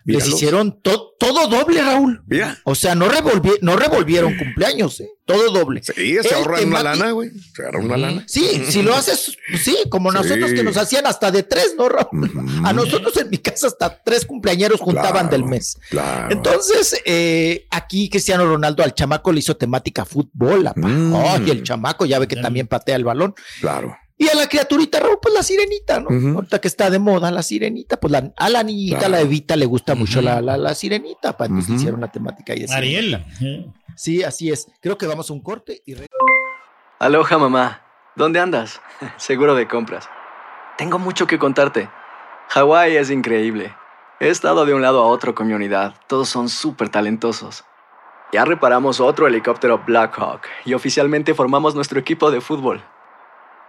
Les 0.06 0.28
hicieron 0.28 0.82
to- 0.82 1.14
todo 1.20 1.48
doble, 1.48 1.82
Raúl. 1.82 2.24
Mira. 2.26 2.58
O 2.64 2.74
sea, 2.76 2.96
no, 2.96 3.08
revolvi- 3.10 3.60
no 3.62 3.76
revolvieron 3.76 4.36
cumpleaños, 4.38 5.00
¿eh? 5.02 5.10
todo 5.26 5.52
doble. 5.52 5.82
Sí, 5.84 6.18
se 6.22 6.34
ahorran 6.36 6.68
una 6.68 6.84
lana, 6.84 7.12
güey. 7.12 7.30
Se 7.56 7.64
ahorran 7.64 7.86
una 7.86 7.98
lana. 7.98 8.24
Sí, 8.28 8.64
si 8.68 8.82
lo 8.82 8.94
haces, 8.96 9.38
sí, 9.64 9.78
como 9.90 10.12
Sí. 10.12 10.18
nosotros 10.18 10.52
que 10.52 10.64
nos 10.64 10.76
hacían 10.78 11.06
hasta 11.06 11.32
de 11.32 11.44
tres, 11.44 11.76
¿no, 11.78 11.88
Raúl? 11.88 12.30
A 12.66 12.74
nosotros 12.74 13.16
en 13.18 13.30
mi 13.30 13.38
casa 13.38 13.68
hasta 13.68 14.02
tres 14.04 14.26
cumpleañeros 14.26 14.82
juntaban 14.82 15.12
Claro, 15.12 15.30
del 15.30 15.46
mes. 15.46 15.78
Claro. 15.90 16.32
Entonces, 16.34 17.00
eh, 17.06 17.68
aquí 17.70 18.10
Cristiano 18.10 18.46
Ronaldo 18.46 18.84
al 18.84 18.94
chamaco 18.96 19.32
le 19.32 19.40
hizo 19.40 19.56
temática 19.56 20.04
fútbol. 20.06 20.68
Mm. 20.76 21.16
Ay, 21.16 21.50
el 21.52 21.64
chamaco 21.64 22.06
ya 22.06 22.20
ve 22.20 22.28
que 22.28 22.36
también 22.36 22.68
patea 22.68 22.96
el 22.96 23.04
balón. 23.06 23.34
Claro. 23.62 23.96
Y 24.24 24.28
a 24.30 24.36
la 24.36 24.48
criaturita, 24.48 25.00
Raúl, 25.00 25.18
pues 25.20 25.34
la 25.34 25.42
sirenita, 25.42 26.00
¿no? 26.00 26.10
Ahorita 26.36 26.60
que 26.62 26.68
está 26.68 26.92
de 26.92 27.00
moda 27.00 27.32
la 27.32 27.42
sirenita, 27.42 28.00
pues 28.00 28.12
la- 28.12 28.32
a 28.38 28.50
la 28.50 28.62
niñita, 28.62 29.00
Claro. 29.00 29.12
la 29.14 29.22
Evita, 29.22 29.56
le 29.56 29.66
gusta 29.66 29.96
mucho 29.96 30.22
la, 30.22 30.42
la, 30.42 30.58
la 30.58 30.76
sirenita, 30.76 31.36
para 31.36 31.48
entonces 31.48 31.72
le 31.72 31.76
hicieron 31.78 32.02
la 32.02 32.12
temática 32.12 32.54
ahí 32.54 32.66
Ariel. 32.70 33.26
Sí, 33.96 34.22
así 34.22 34.52
es. 34.52 34.68
Creo 34.80 34.96
que 34.98 35.08
vamos 35.08 35.30
a 35.30 35.34
un 35.34 35.42
corte 35.42 35.82
y 35.88 35.96
Aloha 37.00 37.38
mamá, 37.40 37.82
¿dónde 38.16 38.40
andas? 38.40 38.80
Seguro 39.18 39.56
de 39.56 39.68
compras. 39.68 40.08
Tengo 40.78 41.00
mucho 41.00 41.26
que 41.26 41.40
contarte. 41.40 41.90
Hawái 42.50 42.98
es 42.98 43.10
increíble. 43.10 43.74
He 44.20 44.30
estado 44.30 44.66
de 44.68 44.76
un 44.76 44.84
lado 44.84 45.02
a 45.02 45.08
otro 45.08 45.34
con 45.34 45.48
mi 45.48 45.54
unidad. 45.54 45.96
Todos 46.08 46.30
son 46.30 46.48
súper 46.48 46.90
talentosos. 46.90 47.64
Ya 48.32 48.46
reparamos 48.46 49.00
otro 49.00 49.26
helicóptero 49.28 49.82
Blackhawk 49.86 50.42
y 50.64 50.76
oficialmente 50.76 51.34
formamos 51.34 51.74
nuestro 51.74 52.00
equipo 52.00 52.30
de 52.30 52.40
fútbol. 52.40 52.84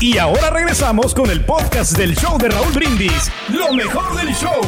Y 0.00 0.16
ahora 0.18 0.50
regresamos 0.50 1.12
con 1.12 1.28
el 1.28 1.44
podcast 1.44 1.96
del 1.98 2.14
show 2.16 2.38
de 2.38 2.48
Raúl 2.48 2.72
Brindis. 2.72 3.30
Lo 3.48 3.72
mejor 3.72 4.16
del 4.16 4.32
show. 4.32 4.60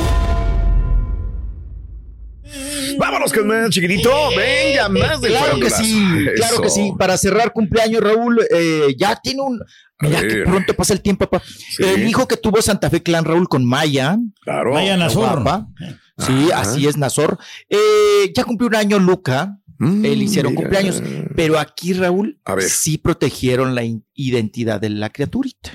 Vámonos 2.99 3.33
con 3.33 3.47
más 3.47 3.71
chiquitito. 3.71 4.11
Venga, 4.37 4.89
más 4.89 5.21
de 5.21 5.29
Claro 5.29 5.61
que 5.61 5.71
sí, 5.71 6.05
claro 6.35 6.55
Eso. 6.55 6.63
que 6.63 6.71
sí. 6.71 6.93
Para 6.99 7.17
cerrar 7.17 7.53
cumpleaños, 7.53 8.03
Raúl, 8.03 8.41
eh, 8.53 8.95
ya 8.99 9.15
tiene 9.23 9.41
un. 9.43 9.61
Mira 10.01 10.21
que 10.27 10.43
pronto 10.43 10.75
pasa 10.75 10.95
el 10.95 11.01
tiempo, 11.01 11.29
papá. 11.29 11.45
El 11.79 12.09
hijo 12.09 12.27
que 12.27 12.37
tuvo 12.37 12.61
Santa 12.61 12.91
Fe 12.91 13.01
Clan, 13.01 13.25
Raúl, 13.25 13.49
con 13.49 13.65
Maya. 13.65 14.19
Claro. 14.43 14.73
Maya 14.75 14.97
Nazor. 14.97 15.45
Sí, 16.19 16.51
Ajá. 16.53 16.63
así 16.63 16.89
es, 16.89 16.97
Nazor. 16.97 17.39
Eh, 17.69 18.33
ya 18.35 18.43
cumplió 18.43 18.67
un 18.69 18.75
año 18.75 18.99
Luca. 18.99 19.57
Mm, 19.81 20.05
Él 20.05 20.23
hicieron 20.23 20.53
mira. 20.53 20.63
cumpleaños. 20.63 21.03
Pero 21.35 21.59
aquí, 21.59 21.95
Raúl, 21.95 22.39
A 22.45 22.55
ver. 22.55 22.65
sí 22.69 22.99
protegieron 22.99 23.75
la 23.75 23.83
identidad 24.15 24.79
de 24.81 24.91
la 24.91 25.09
criaturita. 25.11 25.71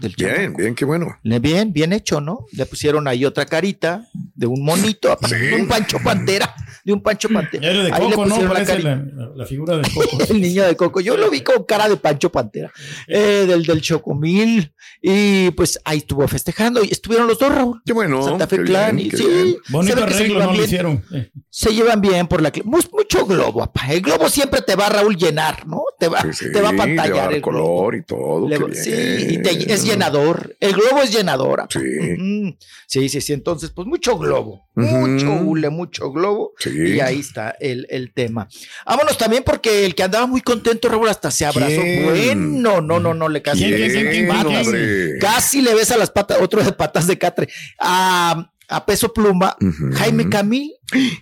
Del 0.00 0.14
Bien, 0.18 0.34
chamaco. 0.34 0.58
bien, 0.58 0.74
qué 0.74 0.84
bueno. 0.84 1.16
Le- 1.22 1.38
Bien, 1.38 1.72
bien 1.72 1.92
hecho, 1.92 2.20
¿no? 2.20 2.46
Le 2.52 2.66
pusieron 2.66 3.06
ahí 3.06 3.24
otra 3.24 3.46
carita 3.46 4.08
de 4.34 4.46
un 4.48 4.64
monito, 4.64 5.16
de 5.30 5.54
un 5.60 5.68
Pancho 5.68 5.98
Pantera, 6.02 6.52
de 6.86 6.92
un 6.92 7.02
Pancho 7.02 7.28
Pantera. 7.28 7.68
Era 7.68 7.82
de 7.82 7.92
Ahí 7.92 8.08
le 8.08 8.14
Coco, 8.14 8.26
¿no? 8.26 8.34
pusieron 8.36 8.48
la 8.54 8.64
Parece 8.64 8.82
la, 8.82 8.94
la- 8.96 9.30
la 9.34 9.44
figura 9.46 9.76
de 9.76 9.82
Coco. 9.92 10.18
El 10.30 10.40
niño 10.40 10.64
de 10.64 10.76
Coco. 10.76 11.00
Yo 11.00 11.16
lo 11.16 11.28
vi 11.30 11.40
con 11.40 11.64
cara 11.64 11.88
de 11.88 11.96
Pancho 11.96 12.30
Pantera, 12.30 12.72
eh, 13.08 13.44
del, 13.46 13.64
del 13.64 13.80
Chocomil. 13.82 14.72
Y 15.02 15.50
pues 15.50 15.78
ahí 15.84 15.98
estuvo 15.98 16.26
festejando. 16.26 16.82
Y 16.82 16.90
estuvieron 16.90 17.26
los 17.26 17.38
dos, 17.38 17.54
Raúl. 17.54 17.82
Qué 17.84 17.92
bueno. 17.92 18.22
Santa 18.24 18.46
Fe 18.46 18.62
Clan. 18.62 18.96
bien, 18.96 19.06
y 19.08 19.10
qué 19.10 19.16
sí. 19.18 19.58
Bonito 19.68 19.94
se 19.96 20.00
se 20.00 20.04
arreglo, 20.14 20.34
llevan 20.34 20.46
¿no? 20.46 20.52
Bien. 20.52 20.64
hicieron. 20.64 21.04
Eh. 21.12 21.30
Se 21.50 21.74
llevan 21.74 22.00
bien 22.00 22.26
por 22.28 22.40
la. 22.40 22.52
Mucho 22.64 23.26
globo, 23.26 23.60
papá. 23.60 23.92
El 23.92 24.00
globo 24.00 24.28
siempre 24.28 24.62
te 24.62 24.74
va, 24.76 24.88
Raúl, 24.88 25.16
llenar, 25.16 25.66
¿no? 25.66 25.82
Te 25.98 26.08
va, 26.08 26.22
Sí, 26.32 26.50
te 26.52 26.60
va 26.62 26.68
a 26.68 26.72
le 26.72 26.78
va 26.78 26.84
a 26.84 26.86
pantallar. 26.86 27.16
dar 27.16 27.32
el 27.34 27.40
globo. 27.42 27.76
color 27.76 27.96
y 27.96 28.04
todo. 28.04 28.48
Le- 28.48 28.58
qué 28.58 28.74
sí, 28.74 28.90
bien. 28.90 29.30
y 29.32 29.42
te- 29.42 29.72
es 29.74 29.84
llenador. 29.84 30.56
El 30.60 30.72
globo 30.72 31.02
es 31.02 31.12
llenador. 31.12 31.60
apa. 31.60 31.78
Sí. 31.78 32.56
Sí, 32.86 33.08
sí, 33.08 33.20
sí. 33.20 33.32
Entonces, 33.32 33.70
pues 33.70 33.86
mucho 33.86 34.16
globo. 34.18 34.65
Mucho 34.76 35.32
hule, 35.32 35.70
mucho 35.70 36.12
globo. 36.12 36.52
Sí. 36.58 36.70
Y 36.70 37.00
ahí 37.00 37.20
está 37.20 37.56
el, 37.60 37.86
el 37.88 38.12
tema. 38.12 38.46
Vámonos 38.84 39.16
también 39.16 39.42
porque 39.42 39.86
el 39.86 39.94
que 39.94 40.02
andaba 40.02 40.26
muy 40.26 40.42
contento, 40.42 40.90
Raúl, 40.90 41.08
hasta 41.08 41.30
se 41.30 41.46
abrazó. 41.46 41.80
¿Quién? 41.80 42.04
Bueno, 42.62 42.82
no, 42.82 43.00
no, 43.00 43.14
no, 43.14 43.28
le 43.30 43.40
casi. 43.40 43.64
Hombre. 43.64 45.18
Casi 45.18 45.62
le 45.62 45.74
ves 45.74 45.90
a 45.90 45.96
las 45.96 46.10
patas, 46.10 46.38
otro 46.42 46.62
de 46.62 46.72
patas 46.72 47.06
de 47.06 47.16
catre. 47.16 47.48
A, 47.78 48.50
a 48.68 48.86
peso 48.86 49.14
pluma. 49.14 49.56
Jaime 49.94 50.28
Camil, 50.28 50.72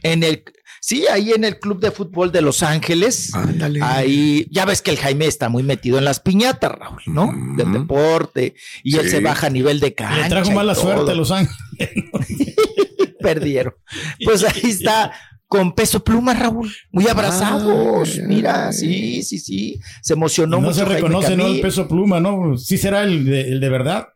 en 0.02 0.24
el. 0.24 0.42
Sí, 0.80 1.06
ahí 1.06 1.30
en 1.30 1.44
el 1.44 1.60
club 1.60 1.80
de 1.80 1.90
fútbol 1.90 2.30
de 2.30 2.42
Los 2.42 2.62
Ángeles. 2.62 3.32
Ándale. 3.34 3.80
Ahí, 3.82 4.46
ya 4.50 4.66
ves 4.66 4.82
que 4.82 4.90
el 4.90 4.98
Jaime 4.98 5.26
está 5.26 5.48
muy 5.48 5.62
metido 5.62 5.96
en 5.96 6.04
las 6.04 6.20
piñatas, 6.20 6.72
Raúl, 6.72 7.00
¿no? 7.06 7.32
Del 7.56 7.72
deporte. 7.72 8.54
Y 8.82 8.96
él 8.98 9.08
se 9.08 9.20
baja 9.20 9.46
a 9.46 9.50
nivel 9.50 9.80
de 9.80 9.94
cancha. 9.94 10.24
Le 10.24 10.28
trajo 10.28 10.50
mala 10.50 10.74
suerte 10.74 11.12
a 11.12 11.14
Los 11.14 11.30
Ángeles. 11.30 11.56
Perdieron. 13.24 13.74
Pues 14.24 14.44
ahí 14.44 14.70
está. 14.70 15.12
Con 15.46 15.74
peso 15.74 16.02
pluma, 16.02 16.34
Raúl, 16.34 16.72
muy 16.90 17.06
abrazados. 17.06 18.18
Mira, 18.26 18.72
sí, 18.72 19.22
sí, 19.22 19.38
sí. 19.38 19.78
Se 20.02 20.14
emocionó 20.14 20.56
No, 20.56 20.62
mucho. 20.62 20.74
se 20.74 20.80
Jaime 20.80 20.94
reconoce, 20.96 21.36
¿no? 21.36 21.46
El 21.46 21.60
peso 21.60 21.86
pluma, 21.86 22.18
¿no? 22.18 22.56
Sí 22.56 22.76
será 22.78 23.02
el 23.02 23.24
de, 23.24 23.42
el 23.52 23.60
de 23.60 23.68
verdad. 23.68 24.08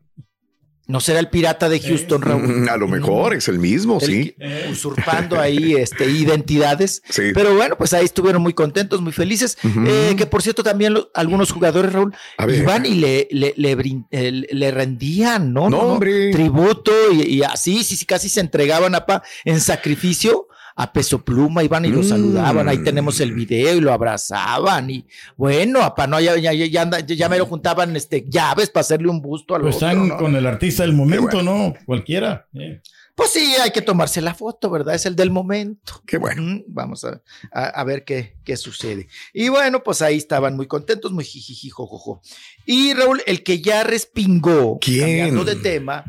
No 0.88 1.00
será 1.00 1.20
el 1.20 1.28
pirata 1.28 1.68
de 1.68 1.80
Houston, 1.80 2.22
Raúl. 2.22 2.42
Mm, 2.62 2.68
A 2.70 2.78
lo 2.78 2.88
mejor 2.88 3.34
es 3.34 3.46
el 3.48 3.58
mismo, 3.58 3.98
El 4.00 4.06
sí. 4.06 4.34
que- 4.38 4.68
usurpando 4.72 5.38
ahí 5.38 5.74
este, 5.78 6.06
identidades. 6.10 7.02
Sí. 7.10 7.24
Pero 7.34 7.54
bueno, 7.54 7.76
pues 7.76 7.92
ahí 7.92 8.06
estuvieron 8.06 8.40
muy 8.40 8.54
contentos, 8.54 9.02
muy 9.02 9.12
felices. 9.12 9.58
Eh, 9.86 10.14
que 10.16 10.24
por 10.24 10.40
cierto, 10.42 10.62
también 10.62 10.94
los- 10.94 11.08
algunos 11.14 11.52
jugadores, 11.52 11.92
Raúl, 11.92 12.14
A 12.38 12.50
iban 12.50 12.86
y 12.86 12.94
le, 12.94 13.28
le, 13.30 13.52
le, 13.58 13.76
brin- 13.76 14.06
eh, 14.10 14.32
le 14.50 14.70
rendían, 14.70 15.52
¿no? 15.52 15.68
No, 15.68 15.78
hombre. 15.80 16.30
Tributo 16.32 16.90
y, 17.12 17.22
y 17.36 17.42
así, 17.42 17.84
sí, 17.84 17.94
sí, 17.94 18.06
casi 18.06 18.30
se 18.30 18.40
entregaban 18.40 18.94
apa, 18.94 19.22
en 19.44 19.60
sacrificio 19.60 20.47
a 20.80 20.92
peso 20.92 21.24
pluma, 21.24 21.64
iban 21.64 21.84
y 21.84 21.88
lo 21.88 22.00
Mm. 22.00 22.04
saludaban. 22.04 22.68
Ahí 22.68 22.78
tenemos 22.78 23.18
el 23.20 23.32
video 23.32 23.76
y 23.76 23.80
lo 23.80 23.92
abrazaban. 23.92 24.88
Y 24.90 25.04
bueno, 25.36 25.82
apa, 25.82 26.06
no, 26.06 26.20
ya, 26.20 26.36
ya, 26.36 26.52
ya, 26.52 26.66
ya, 27.04 27.28
me 27.28 27.36
lo 27.38 27.46
juntaban 27.46 27.96
este, 27.96 28.24
llaves 28.28 28.70
para 28.70 28.82
hacerle 28.82 29.08
un 29.08 29.20
busto 29.20 29.56
al 29.56 29.62
Pues 29.62 29.74
otro, 29.76 29.88
están 29.88 30.08
¿no? 30.08 30.16
con 30.16 30.36
el 30.36 30.46
artista 30.46 30.84
del 30.84 30.92
momento, 30.92 31.42
¿no? 31.42 31.74
Cualquiera. 31.84 32.46
eh. 32.54 32.80
Pues 33.16 33.30
sí, 33.30 33.56
hay 33.60 33.72
que 33.72 33.82
tomarse 33.82 34.20
la 34.20 34.32
foto, 34.32 34.70
¿verdad? 34.70 34.94
Es 34.94 35.04
el 35.04 35.16
del 35.16 35.32
momento. 35.32 36.00
Qué 36.06 36.18
bueno. 36.18 36.40
Mm, 36.40 36.62
Vamos 36.68 37.04
a, 37.04 37.20
a- 37.50 37.64
a 37.80 37.82
ver 37.82 38.04
qué, 38.04 38.36
qué 38.44 38.56
sucede. 38.56 39.08
Y 39.34 39.48
bueno, 39.48 39.82
pues 39.82 40.02
ahí 40.02 40.16
estaban 40.16 40.54
muy 40.54 40.68
contentos, 40.68 41.10
muy 41.10 41.24
jijiji, 41.24 41.68
jojojo. 41.70 42.22
Y 42.64 42.94
Raúl, 42.94 43.20
el 43.26 43.42
que 43.42 43.60
ya 43.60 43.82
respingó, 43.82 44.78
¿Quién? 44.80 45.00
cambiando 45.00 45.44
de 45.44 45.56
tema, 45.56 46.04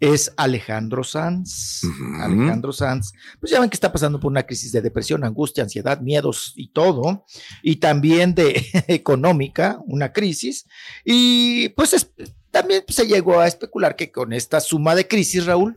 es 0.00 0.32
Alejandro 0.36 1.02
Sanz. 1.04 1.82
Alejandro 2.20 2.72
Sanz, 2.72 3.12
pues 3.40 3.50
ya 3.52 3.60
ven 3.60 3.70
que 3.70 3.76
está 3.76 3.92
pasando 3.92 4.20
por 4.20 4.30
una 4.30 4.44
crisis 4.44 4.72
de 4.72 4.82
depresión, 4.82 5.24
angustia, 5.24 5.62
ansiedad, 5.64 6.00
miedos 6.00 6.52
y 6.56 6.68
todo, 6.68 7.24
y 7.62 7.76
también 7.76 8.34
de 8.34 8.66
económica, 8.88 9.78
una 9.86 10.12
crisis. 10.12 10.66
Y 11.04 11.70
pues 11.70 11.92
es- 11.94 12.10
también 12.50 12.84
se 12.88 13.06
llegó 13.06 13.38
a 13.38 13.46
especular 13.46 13.96
que 13.96 14.10
con 14.10 14.32
esta 14.32 14.60
suma 14.60 14.94
de 14.94 15.06
crisis, 15.06 15.44
Raúl, 15.44 15.76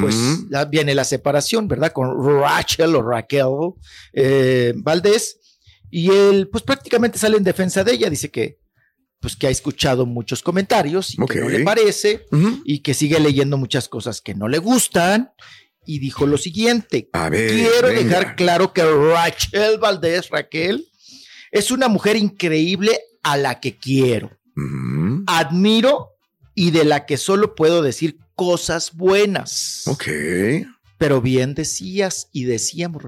pues 0.00 0.14
viene 0.70 0.94
la 0.94 1.02
separación, 1.02 1.66
¿verdad? 1.66 1.90
Con 1.92 2.08
Rachel 2.40 2.94
o 2.94 3.02
Raquel 3.02 3.46
eh, 4.12 4.72
Valdés. 4.76 5.38
Y 5.90 6.08
él, 6.12 6.48
pues 6.48 6.62
prácticamente 6.62 7.18
sale 7.18 7.36
en 7.36 7.42
defensa 7.42 7.82
de 7.82 7.94
ella, 7.94 8.08
dice 8.08 8.30
que 8.30 8.59
pues 9.20 9.36
que 9.36 9.46
ha 9.46 9.50
escuchado 9.50 10.06
muchos 10.06 10.42
comentarios 10.42 11.12
y 11.14 11.18
que 11.26 11.40
no 11.40 11.48
le 11.48 11.62
parece 11.62 12.26
y 12.64 12.80
que 12.80 12.94
sigue 12.94 13.20
leyendo 13.20 13.56
muchas 13.58 13.88
cosas 13.88 14.20
que 14.20 14.34
no 14.34 14.48
le 14.48 14.58
gustan 14.58 15.30
y 15.86 15.98
dijo 15.98 16.26
lo 16.26 16.38
siguiente, 16.38 17.08
A 17.12 17.28
ver, 17.28 17.50
quiero 17.50 17.88
venga. 17.88 18.02
dejar 18.18 18.36
claro 18.36 18.72
que 18.72 18.82
Rachel 18.84 19.78
Valdés, 19.78 20.28
Raquel, 20.30 20.86
es 21.50 21.70
una 21.70 21.88
mujer 21.88 22.16
increíble 22.16 22.98
a 23.22 23.36
la 23.36 23.60
que 23.60 23.76
quiero, 23.76 24.30
admiro 25.26 26.10
y 26.54 26.70
de 26.70 26.84
la 26.84 27.06
que 27.06 27.16
solo 27.16 27.54
puedo 27.54 27.82
decir 27.82 28.18
cosas 28.34 28.94
buenas. 28.94 29.82
Ok. 29.86 30.08
Pero 30.98 31.20
bien 31.20 31.54
decías 31.54 32.28
y 32.32 32.44
decíamos. 32.44 33.02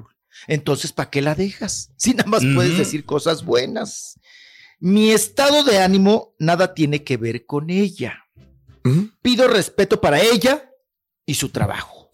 Entonces, 0.49 0.93
¿para 0.93 1.11
qué 1.11 1.23
la 1.23 1.35
dejas? 1.35 1.91
Si 1.97 2.15
nada 2.15 2.29
más 2.29 2.43
puedes 2.55 2.77
decir 2.77 3.05
cosas 3.05 3.45
buenas. 3.45 4.19
Mi 4.85 5.13
estado 5.13 5.63
de 5.63 5.79
ánimo 5.79 6.35
nada 6.41 6.75
tiene 6.75 7.05
que 7.05 7.17
ver 7.17 7.47
con 7.47 7.71
ella. 7.71 8.19
Pido 9.23 9.47
respeto 9.47 10.01
para 10.01 10.21
ella 10.21 10.71
y 11.25 11.35
su 11.35 11.51
trabajo. 11.51 12.11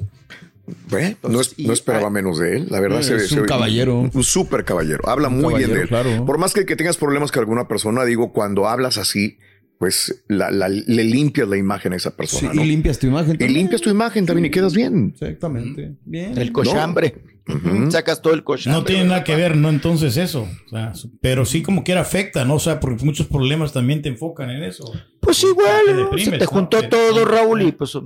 No, 1.23 1.41
es- 1.41 1.59
no 1.59 1.73
esperaba 1.73 2.11
menos 2.11 2.39
de 2.39 2.59
él, 2.59 2.67
la 2.69 2.79
verdad. 2.81 3.01
Es 3.01 3.07
se- 3.07 3.15
un 3.15 3.21
se- 3.41 3.47
caballero. 3.47 4.01
Un 4.13 4.23
súper 4.23 4.67
caballero. 4.67 5.09
Habla 5.09 5.29
Un 5.29 5.41
muy 5.41 5.55
bien 5.55 5.73
de 5.73 5.81
él. 5.83 5.89
claro. 5.89 6.27
Por 6.27 6.37
más 6.37 6.53
que, 6.53 6.67
que 6.67 6.77
tengas 6.77 6.99
problemas 6.99 7.33
con 7.33 7.41
alguna 7.41 7.67
persona, 7.69 8.05
digo, 8.05 8.35
cuando 8.35 8.69
hablas 8.69 8.99
así, 8.99 9.39
pues 9.79 10.25
la, 10.29 10.51
la- 10.51 10.69
le 10.69 11.05
limpias 11.05 11.49
la 11.49 11.57
imagen 11.57 11.93
a 11.93 11.97
esa 11.97 12.17
persona. 12.17 12.51
Sí, 12.53 12.57
¿no? 12.59 12.65
y 12.65 12.69
limpias 12.69 12.99
tu 12.99 13.07
imagen. 13.07 13.37
Y 13.41 13.49
limpias 13.49 13.81
tu 13.81 13.91
imagen 13.91 14.27
también 14.27 14.47
y 14.47 14.51
quedas 14.51 14.75
bien. 14.75 15.11
Exactamente. 15.15 15.95
Bien. 16.05 16.37
El 16.37 16.53
cochambre. 16.53 17.23
Sacas 17.91 18.21
todo 18.21 18.35
el 18.35 18.45
cochambre. 18.45 18.79
No 18.81 18.85
tiene 18.85 19.05
nada 19.05 19.25
que 19.25 19.35
ver, 19.35 19.57
¿no? 19.57 19.71
Entonces 19.71 20.17
eso. 20.19 20.47
O 20.67 20.69
sea, 20.69 20.93
pero 21.23 21.47
sí 21.47 21.63
como 21.63 21.83
quiera 21.83 22.03
afecta, 22.03 22.45
¿no? 22.45 22.57
O 22.57 22.59
sea, 22.59 22.79
porque 22.79 23.05
muchos 23.05 23.27
problemas 23.27 23.73
también 23.73 24.03
te 24.03 24.09
enfocan 24.11 24.51
en 24.51 24.65
eso. 24.65 24.85
Pues 25.21 25.43
igual, 25.45 25.87
Te 25.87 25.93
¿no? 25.95 25.99
deprimes, 26.03 26.25
se 26.27 26.31
te 26.33 26.45
¿no? 26.45 26.51
juntó 26.51 26.89
todo, 26.89 27.25
Raúl, 27.25 27.63
y 27.63 27.73
pues 27.73 27.97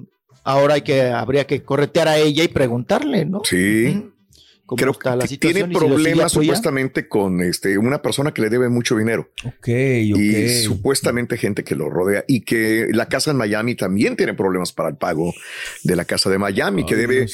ahora 0.44 0.74
hay 0.74 0.82
que, 0.82 1.02
habría 1.02 1.44
que 1.46 1.62
corretear 1.64 2.06
a 2.06 2.18
ella 2.18 2.44
y 2.44 2.48
preguntarle, 2.48 3.24
¿no? 3.24 3.40
Sí. 3.44 4.10
¿Cómo 4.72 4.80
Creo 4.80 4.92
está 4.92 5.16
la 5.16 5.26
que 5.26 5.36
tiene 5.38 5.60
situación? 5.60 5.90
problemas 5.92 6.32
supuestamente 6.32 7.08
con 7.08 7.40
este, 7.42 7.76
una 7.78 8.00
persona 8.02 8.32
que 8.32 8.42
le 8.42 8.50
debe 8.50 8.68
mucho 8.68 8.96
dinero. 8.96 9.30
Ok, 9.44 9.68
Y 9.68 10.48
supuestamente 10.64 11.36
gente 11.36 11.64
que 11.64 11.74
lo 11.74 11.88
rodea 11.90 12.24
y 12.26 12.40
que 12.42 12.86
la 12.90 13.06
casa 13.08 13.30
en 13.30 13.36
Miami 13.36 13.74
también 13.74 14.16
tiene 14.16 14.34
problemas 14.34 14.72
para 14.72 14.88
el 14.88 14.96
pago 14.96 15.32
de 15.84 15.96
la 15.96 16.04
casa 16.04 16.30
de 16.30 16.38
Miami, 16.38 16.84
que 16.86 16.96
debe, 16.96 17.26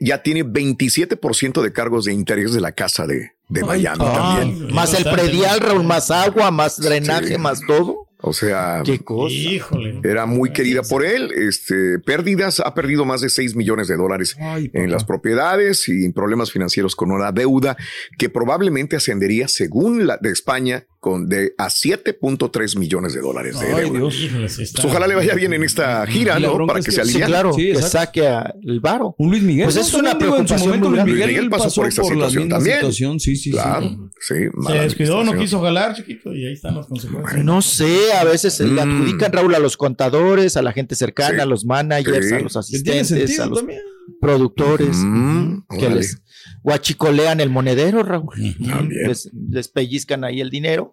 ya 0.00 0.22
tiene 0.22 0.44
27% 0.44 1.62
de 1.62 1.72
cargos 1.72 2.04
de 2.04 2.12
interés 2.12 2.52
de 2.52 2.60
la 2.60 2.72
casa 2.72 3.06
de, 3.06 3.32
de 3.48 3.62
Miami 3.64 3.98
también. 4.04 4.72
más 4.74 4.94
el 4.94 5.04
predial, 5.04 5.60
Raúl, 5.60 5.84
más 5.84 6.10
agua, 6.10 6.50
más 6.50 6.78
drenaje, 6.80 7.34
Sí. 7.34 7.38
más 7.38 7.60
todo. 7.66 8.05
O 8.20 8.32
sea, 8.32 8.82
Qué 8.84 9.00
cosa. 9.00 9.34
Híjole. 9.34 10.00
era 10.02 10.26
muy 10.26 10.50
querida 10.50 10.82
por 10.82 11.04
él. 11.04 11.30
Este, 11.34 11.98
pérdidas, 11.98 12.60
ha 12.60 12.74
perdido 12.74 13.04
más 13.04 13.20
de 13.20 13.28
6 13.28 13.56
millones 13.56 13.88
de 13.88 13.96
dólares 13.96 14.36
en 14.72 14.90
las 14.90 15.04
propiedades 15.04 15.88
y 15.88 16.10
problemas 16.12 16.50
financieros 16.50 16.96
con 16.96 17.10
una 17.10 17.32
deuda 17.32 17.76
que 18.18 18.30
probablemente 18.30 18.96
ascendería, 18.96 19.48
según 19.48 20.06
la 20.06 20.16
de 20.16 20.30
España, 20.30 20.86
con 21.06 21.28
de 21.28 21.54
a 21.56 21.68
7.3 21.68 22.76
millones 22.76 23.14
de 23.14 23.20
dólares 23.20 23.60
de 23.60 23.66
Ay, 23.68 23.84
deuda. 23.84 23.98
Dios. 24.00 24.14
Sí 24.16 24.28
Pues 24.72 24.84
ojalá 24.84 25.06
le 25.06 25.14
vaya 25.14 25.34
bien 25.36 25.52
en 25.52 25.62
esta 25.62 26.04
gira, 26.08 26.40
¿no? 26.40 26.66
Para 26.66 26.80
es 26.80 26.84
que 26.86 26.90
se 26.90 26.96
sí, 26.96 27.00
aliviane. 27.02 27.26
claro, 27.26 27.52
Sí, 27.52 27.62
que 27.62 27.70
exacto. 27.72 27.90
saque 27.98 28.26
a- 28.26 28.52
el 28.60 28.80
varo. 28.80 29.14
Un 29.18 29.30
Luis 29.30 29.42
Miguel. 29.44 29.66
Pues 29.66 29.76
es 29.76 29.94
una 29.94 30.10
También, 30.10 30.30
digo, 30.32 30.40
en 30.40 30.48
su 30.48 30.54
preocupación 30.54 30.68
momento 30.82 30.90
Luis. 30.90 31.04
Miguel 31.14 31.28
Miguel 31.28 31.50
pasó 31.50 31.80
por 31.80 31.86
esta 31.88 32.02
la 32.02 32.08
situación 32.08 32.48
también. 32.48 32.76
situación, 32.76 33.20
Sí, 33.20 33.36
sí, 33.36 33.50
Claro, 33.52 33.82
sí. 34.20 34.34
sí. 34.34 34.34
Se 34.66 34.72
descuidó, 34.74 35.22
no 35.22 35.36
quiso 35.38 35.60
jalar, 35.62 35.94
chiquito, 35.94 36.34
y 36.34 36.44
ahí 36.46 36.52
están 36.54 36.74
las 36.74 36.86
consecuencias. 36.88 37.44
No 37.44 37.62
sé, 37.62 38.12
a 38.18 38.24
veces 38.24 38.54
se 38.54 38.64
le 38.66 38.84
Mm. 38.84 38.90
adjudican, 38.90 39.32
Raúl, 39.32 39.54
a 39.54 39.60
los 39.60 39.76
contadores, 39.76 40.56
a 40.56 40.62
la 40.62 40.72
gente 40.72 40.96
cercana, 40.96 41.36
Sí. 41.36 41.40
a 41.40 41.46
los 41.46 41.64
managers, 41.64 42.28
Sí. 42.28 42.34
a 42.34 42.40
los 42.40 42.56
asistentes, 42.56 43.38
a 43.38 43.46
los 43.46 43.58
también. 43.60 43.80
productores, 44.20 44.96
Mm, 44.96 45.62
que 45.78 45.90
les 45.90 46.22
guachicolean 46.66 47.40
el 47.40 47.48
monedero, 47.48 48.02
Raúl. 48.02 48.34
También. 48.68 49.06
Les, 49.08 49.30
les 49.50 49.68
pellizcan 49.68 50.24
ahí 50.24 50.40
el 50.40 50.50
dinero. 50.50 50.92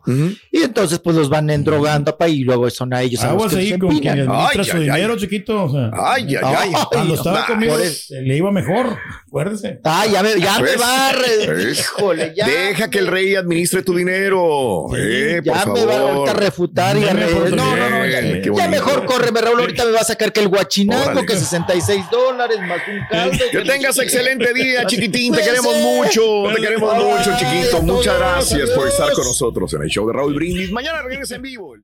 Y 0.51 0.62
entonces, 0.62 1.00
pues 1.00 1.15
los 1.15 1.30
van 1.30 1.50
endrogando 1.50 2.15
pa, 2.15 2.27
y 2.30 2.44
luego 2.44 2.70
son 2.70 2.94
a 2.94 3.01
ellos 3.01 3.22
a 3.24 3.34
los 3.34 3.34
Aguas 3.34 3.53
que 3.56 3.60
ahí 3.60 3.80
con 3.80 3.98
quien 3.98 4.20
administra 4.20 4.63
su 4.63 4.77
ay, 4.77 4.84
ay. 4.84 4.96
dinero, 4.98 5.18
chiquito. 5.18 5.63
O 5.63 5.70
sea, 5.72 5.89
Ay, 5.94 6.36
ay, 6.36 6.56
ay. 6.58 6.72
cuando 6.92 7.15
estaba 7.15 7.39
Nah, 7.39 7.48
conmigo 7.48 7.74
por 7.74 7.82
eso. 7.82 8.13
le 8.22 8.38
iba 8.38 8.51
mejor, 8.51 8.98
acuérdese. 9.27 9.80
Ah, 9.84 10.06
ya 10.06 10.22
me, 10.22 10.39
ya 10.39 10.60
me 10.60 10.63
¿Ves? 10.63 10.77
barre. 10.80 11.48
¿Ves? 11.48 11.80
Híjole, 11.80 12.34
ya. 12.36 12.48
Deja 12.48 12.89
que 12.92 13.00
el 13.00 13.08
rey 13.08 13.34
administre 13.36 13.82
tu 13.82 13.96
dinero. 13.96 14.86
Sí, 14.92 14.98
eh, 15.01 15.42
Ya 15.44 15.63
por 15.63 15.74
me 15.74 15.86
va 15.86 15.96
a 15.96 16.00
ahorita 16.12 16.32
a 16.32 16.34
refutar 16.36 16.98
y 16.98 17.03
a 17.03 17.13
re- 17.13 17.50
No, 17.50 17.75
no, 17.75 17.89
no. 17.89 18.06
Ya, 18.06 18.68
mejor 18.68 19.06
córreme, 19.06 19.42
Raúl. 19.42 19.60
Ahorita 19.60 19.86
me 19.86 19.92
va 19.92 20.01
a 20.01 20.03
sacar 20.06 20.32
que 20.32 20.39
el 20.42 20.50
guachinango, 20.50 21.03
Órale. 21.12 21.25
que 21.25 21.36
66 21.36 22.06
dólares 22.12 22.58
más 22.68 22.80
un 22.88 23.00
caldo. 23.10 23.38
Que 23.51 23.60
tengas 23.62 23.98
excelente 23.98 24.53
día, 24.53 24.86
chiquitín. 24.88 25.34
Te 25.34 25.39
Puede 25.39 25.51
queremos 25.63 26.05
mucho. 26.05 26.53
Te 26.55 26.62
queremos 26.62 26.93
Ay, 26.93 27.03
mucho, 27.03 27.38
chiquito. 27.38 27.82
Muchas 27.82 28.17
gracias 28.17 28.70
por 28.72 28.88
estar 28.88 29.12
con 29.13 29.25
nosotros 29.25 29.74
en 29.74 29.84
el 29.84 29.89
show 29.89 30.08
de 30.08 30.13
Raúl 30.13 30.36
Brindis. 30.36 30.72
Mañana 30.72 31.01
regresa 31.01 31.36
en 31.36 31.41
vivo. 31.41 31.75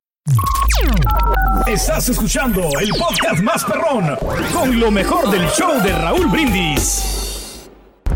Estás 1.66 2.08
escuchando 2.08 2.62
el 2.80 2.90
podcast 2.90 3.42
más 3.42 3.64
perrón 3.64 4.16
con 4.52 4.78
lo 4.78 4.90
mejor 4.90 5.30
del 5.30 5.46
show 5.50 5.80
de 5.82 5.92
Raúl 5.92 6.26
Brindis. 6.26 7.19